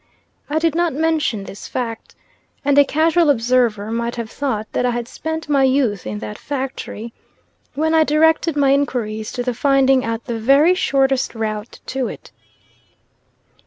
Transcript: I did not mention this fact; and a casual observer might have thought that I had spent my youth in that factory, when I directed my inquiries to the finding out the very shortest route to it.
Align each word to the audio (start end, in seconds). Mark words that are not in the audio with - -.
I 0.49 0.57
did 0.57 0.73
not 0.73 0.95
mention 0.95 1.43
this 1.43 1.67
fact; 1.67 2.15
and 2.65 2.75
a 2.79 2.83
casual 2.83 3.29
observer 3.29 3.91
might 3.91 4.15
have 4.15 4.31
thought 4.31 4.65
that 4.71 4.83
I 4.83 4.89
had 4.89 5.07
spent 5.07 5.47
my 5.47 5.63
youth 5.63 6.07
in 6.07 6.17
that 6.17 6.39
factory, 6.39 7.13
when 7.75 7.93
I 7.93 8.03
directed 8.03 8.57
my 8.57 8.71
inquiries 8.71 9.31
to 9.33 9.43
the 9.43 9.53
finding 9.53 10.03
out 10.03 10.25
the 10.25 10.39
very 10.39 10.73
shortest 10.73 11.35
route 11.35 11.81
to 11.85 12.07
it. 12.07 12.31